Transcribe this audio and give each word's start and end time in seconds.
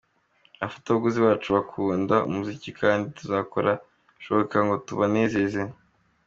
Abafatabuguzi 0.63 1.19
bacu 1.25 1.47
bakunda 1.55 2.15
umuziki 2.27 2.69
kandi 2.81 3.05
turakora 3.17 3.71
ibishoboka 4.13 4.57
ngo 4.65 4.75
tubanezeze. 4.87 5.61